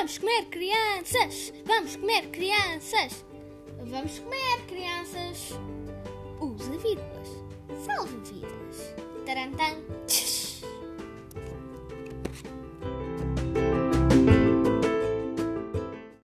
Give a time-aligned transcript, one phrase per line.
[0.00, 1.52] Vamos comer crianças!
[1.66, 3.22] Vamos comer crianças!
[3.84, 5.50] Vamos comer crianças!
[6.40, 7.28] Usa vírgulas.
[7.84, 8.94] Salve vírgulas.
[9.26, 9.76] Tarantan.